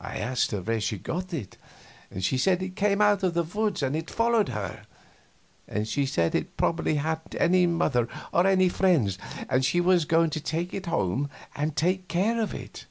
I 0.00 0.18
asked 0.18 0.52
her 0.52 0.60
where 0.62 0.80
she 0.80 0.98
got 0.98 1.34
it, 1.34 1.56
and 2.12 2.22
she 2.24 2.38
said 2.38 2.62
it 2.62 2.76
came 2.76 3.00
out 3.02 3.24
of 3.24 3.34
the 3.34 3.42
woods 3.42 3.82
and 3.82 4.08
followed 4.08 4.50
her; 4.50 4.86
and 5.66 5.88
she 5.88 6.06
said 6.06 6.36
it 6.36 6.56
probably 6.56 6.94
hadn't 6.94 7.34
any 7.40 7.66
mother 7.66 8.06
or 8.32 8.46
any 8.46 8.68
friends 8.68 9.18
and 9.48 9.64
she 9.64 9.80
was 9.80 10.04
going 10.04 10.30
to 10.30 10.40
take 10.40 10.72
it 10.72 10.86
home 10.86 11.28
and 11.56 11.74
take 11.74 12.06
care 12.06 12.40
of 12.40 12.54
it. 12.54 12.86